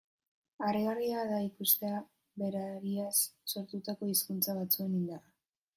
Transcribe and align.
Harrigarria 0.67 1.25
da 1.33 1.41
ikustea 1.49 1.99
berariaz 2.43 3.15
sortutako 3.55 4.13
hizkuntza 4.15 4.59
batzuen 4.63 4.99
indarra. 5.03 5.35